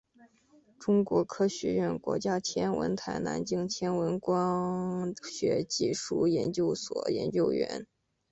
[0.79, 7.85] 中国科学院国家天文台南京天文光学技术研究所研究员。